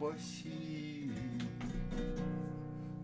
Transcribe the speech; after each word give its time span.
Василий, 0.00 1.12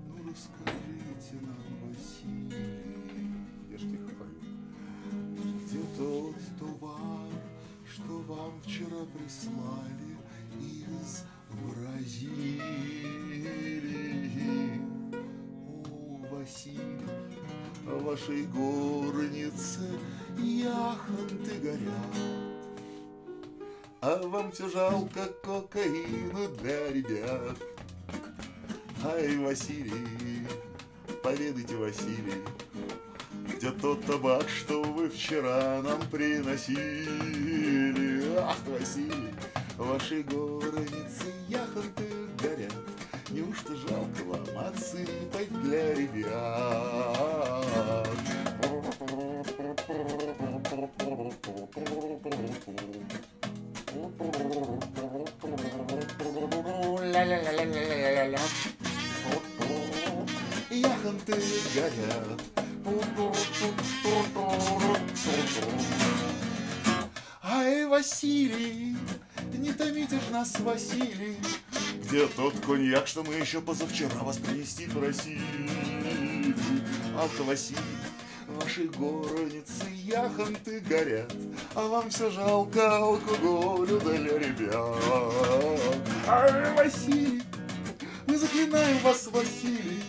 ну 0.09 0.15
расскажите 0.27 1.35
нам, 1.43 1.63
Василий, 1.85 3.29
я 3.71 3.77
ж 3.77 3.81
тихо 3.83 4.11
пою, 4.19 4.41
где 5.67 5.81
тот 5.99 6.37
товар, 6.59 7.31
что 7.85 8.13
вам 8.33 8.53
вчера 8.63 9.05
прислали 9.13 10.17
из 10.59 11.25
Бразилии? 11.51 12.61
О, 15.67 16.27
Василий, 16.31 17.07
вашей 17.85 18.47
горнице 18.47 19.83
яхонты 20.39 21.59
горят, 21.61 22.50
а 24.01 24.17
вам 24.27 24.51
все 24.53 24.69
жалко 24.69 25.27
кокаину 25.43 26.49
для 26.61 26.91
ребят. 26.93 27.57
Ай, 29.05 29.37
Василий, 29.37 30.47
поведайте, 31.23 31.77
Василий, 31.77 32.43
где 33.49 33.71
тот 33.71 34.05
табак, 34.05 34.49
что 34.49 34.83
вы 34.83 35.09
вчера 35.11 35.83
нам 35.83 36.01
приносили? 36.11 36.79
Ах, 38.39 38.59
Василий, 38.67 39.35
в 39.77 39.87
вашей 39.87 40.23
горнице 40.23 41.33
яхонты 41.49 42.05
горят. 42.43 42.75
Неужто 43.31 43.77
жалко 43.77 44.25
вам 44.25 44.47
отсыпать 44.67 45.63
для 45.63 45.95
ребят? 45.95 47.21
Яхонты 60.71 61.35
горят. 61.75 62.41
Ай, 67.43 67.87
Василий, 67.87 68.97
не 69.55 69.73
томите 69.73 70.17
ж 70.17 70.31
нас, 70.31 70.61
Василий, 70.61 71.37
где 72.05 72.29
тот 72.29 72.55
коньяк, 72.65 73.09
что 73.09 73.25
мы 73.25 73.35
еще 73.35 73.61
позавчера 73.61 74.23
вас 74.23 74.37
принести 74.37 74.87
просили? 74.87 75.43
Ах, 77.17 77.31
Василий, 77.41 77.81
в 78.61 78.65
вашей 78.65 78.87
горнице 78.89 79.87
яхонты 80.05 80.81
горят, 80.81 81.33
а 81.75 81.87
вам 81.87 82.11
все 82.11 82.31
жалко 82.31 82.97
алкоголю 82.99 83.99
для 84.01 84.39
ребят. 84.39 84.99
Ай, 86.27 86.75
Василий, 86.75 87.43
мы 88.27 88.37
заклинаем 88.37 88.99
вас, 88.99 89.29
Василий, 89.29 90.03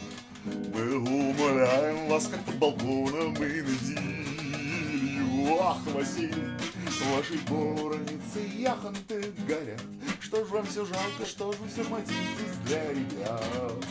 мы 0.73 0.97
умоляем 0.97 2.09
вас, 2.09 2.27
как 2.27 2.43
под 2.43 2.55
балконом 2.55 3.33
и 3.35 3.61
зилью. 3.85 5.57
Ах, 5.61 5.77
Василий, 5.93 6.51
в 6.87 7.15
вашей 7.15 7.37
горнице 7.47 8.39
яхонты 8.57 9.33
горят. 9.47 9.81
Что 10.19 10.43
ж 10.45 10.49
вам 10.49 10.65
все 10.65 10.85
жалко, 10.85 11.25
что 11.25 11.51
ж 11.51 11.55
вы 11.57 11.67
все 11.69 11.89
мотитесь 11.89 12.57
для 12.65 12.89
ребят? 12.89 13.85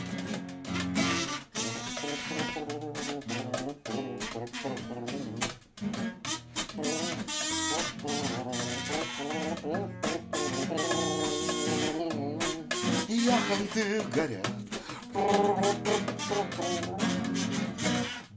Яхонты 13.07 14.01
горят. 14.13 14.47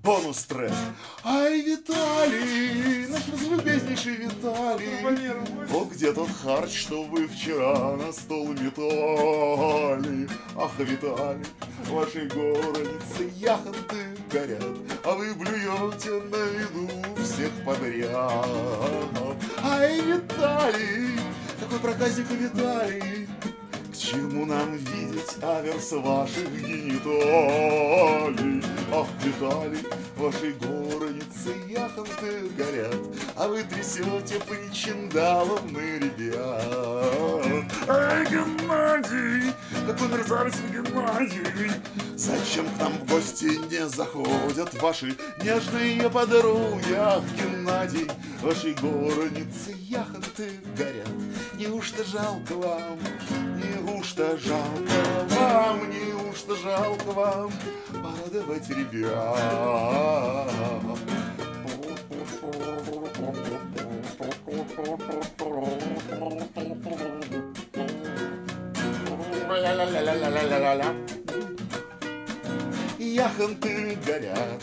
Бонус 0.02 0.44
трек. 0.44 0.72
Ай, 1.26 1.62
Виталий, 1.62 3.06
наш 3.08 3.22
разлюбезнейший 3.32 4.16
Виталий. 4.16 5.40
О, 5.72 5.84
где 5.86 6.12
тот 6.12 6.28
харч, 6.30 6.80
что 6.80 7.02
вы 7.04 7.26
вчера 7.28 7.96
на 7.96 8.12
стол 8.12 8.48
метали? 8.48 10.28
Ах, 10.54 10.70
Виталий, 10.78 11.46
в 11.86 11.92
вашей 11.92 12.28
горнице 12.28 13.32
яхонты 13.36 13.96
горят, 14.30 14.76
а 15.02 15.14
вы 15.14 15.32
блюете 15.32 16.10
на 16.28 16.44
виду 16.44 16.90
всех 17.24 17.50
подряд. 17.64 18.46
Ай, 19.62 20.02
Виталий, 20.02 21.18
какой 21.58 21.78
проказник 21.78 22.30
Виталий, 22.32 23.28
к 24.14 24.16
чему 24.16 24.46
нам 24.46 24.76
видеть 24.76 25.42
аверс 25.42 25.90
ваших 25.92 26.48
гениталий? 26.62 27.02
Ах, 28.92 29.08
Виталий, 29.24 29.84
в 30.16 30.20
вашей 30.20 30.52
горнице 30.52 31.50
яхонты 31.68 32.48
горят, 32.56 32.94
А 33.36 33.48
вы 33.48 33.64
трясете 33.64 34.38
причиндалом 34.48 35.72
на 35.72 35.80
ребят. 35.98 37.64
Ай, 37.88 38.24
Геннадий, 38.26 39.52
какой 39.84 40.08
мерзавец 40.08 40.54
вы, 40.58 40.68
Геннадий! 40.76 41.72
Зачем 42.16 42.66
к 42.66 42.80
нам 42.80 42.92
в 42.92 43.10
гости 43.10 43.58
не 43.68 43.88
заходят 43.88 44.80
ваши 44.80 45.16
нежные 45.42 46.08
подруги? 46.08 46.94
Ах, 46.96 47.24
Геннадий, 47.36 48.08
вашей 48.44 48.74
горнице 48.74 49.74
яхонты 49.88 50.50
горят, 50.76 51.08
Неужто 51.54 52.04
жалко 52.04 52.52
вам, 52.54 52.98
неужто 53.56 54.36
жалко 54.36 54.92
вам, 55.30 55.90
неужто 55.90 56.54
жалко 56.56 57.12
вам 57.12 57.50
порадовать 58.02 58.68
ребят? 58.68 59.14
Яхонты 72.98 73.96
горят. 74.04 74.62